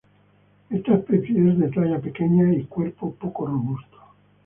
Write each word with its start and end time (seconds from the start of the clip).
Esta 0.71 0.95
especie 0.95 1.47
es 1.47 1.59
de 1.59 1.69
talla 1.69 1.99
pequeña 1.99 2.51
y 2.55 2.63
cuerpo 2.65 3.13
poco 3.13 3.45
robusto. 3.45 3.97